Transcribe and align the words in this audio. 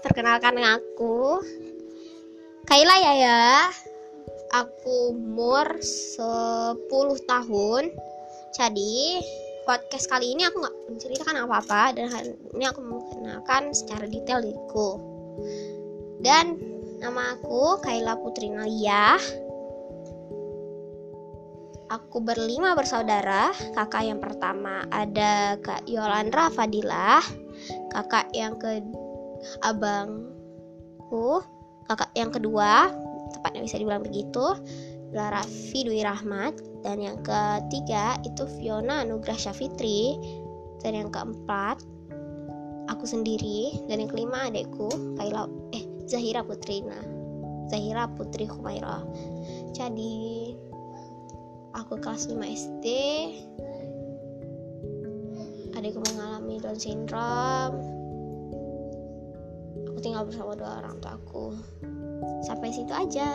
perkenalkan 0.00 0.56
aku. 0.56 1.44
Kaila 2.64 2.96
ya 2.96 3.12
ya. 3.20 3.44
Aku 4.56 5.12
umur 5.12 5.76
10 5.84 6.80
tahun. 7.28 7.92
Jadi 8.56 9.20
podcast 9.68 10.08
kali 10.08 10.32
ini 10.32 10.48
aku 10.48 10.64
nggak 10.64 10.76
menceritakan 10.88 11.44
apa-apa 11.44 11.92
Dan 11.92 12.08
hari 12.08 12.32
ini 12.56 12.64
aku 12.64 12.80
mengenalkan 12.80 13.76
secara 13.76 14.08
detail 14.08 14.40
diriku. 14.40 14.96
Dan 16.24 16.56
nama 16.96 17.36
aku 17.36 17.76
Kaila 17.84 18.16
Putri 18.16 18.48
Nalia. 18.48 19.20
Aku 21.92 22.24
berlima 22.24 22.72
bersaudara. 22.72 23.52
Kakak 23.76 24.08
yang 24.08 24.24
pertama 24.24 24.88
ada 24.88 25.60
Kak 25.60 25.84
Yolandra 25.84 26.48
Fadilah 26.48 27.45
Kakak 27.96 28.28
yang 28.36 28.60
ke 28.60 28.84
abangku 29.64 31.40
kakak 31.86 32.10
yang 32.18 32.28
kedua 32.34 32.90
tepatnya 33.32 33.62
bisa 33.64 33.80
dibilang 33.80 34.04
begitu 34.04 34.52
adalah 35.10 35.40
Raffi 35.40 35.86
Dwi 35.86 36.02
Rahmat 36.02 36.54
dan 36.82 37.00
yang 37.00 37.18
ketiga 37.22 38.18
itu 38.26 38.44
Fiona 38.58 39.06
Nugrah 39.06 39.38
Syafitri 39.38 40.18
dan 40.82 40.92
yang 40.98 41.08
keempat 41.08 41.80
aku 42.90 43.04
sendiri 43.06 43.86
dan 43.86 44.02
yang 44.02 44.10
kelima 44.10 44.50
adekku 44.50 44.90
Kaila 45.16 45.46
eh 45.72 45.84
Zahira 46.10 46.42
Putrina 46.42 46.98
Zahira 47.70 48.10
Putri 48.12 48.46
Humaira 48.46 49.02
jadi 49.74 50.54
aku 51.74 51.98
kelas 52.02 52.30
5 52.30 52.38
SD 52.44 52.86
adikku 55.86 56.02
mengalami 56.02 56.58
Down 56.58 56.74
syndrome. 56.74 57.78
Aku 59.86 59.98
tinggal 60.02 60.26
bersama 60.26 60.58
dua 60.58 60.82
orang 60.82 60.98
tuaku. 60.98 61.54
Sampai 62.42 62.74
situ 62.74 62.90
aja 62.90 63.30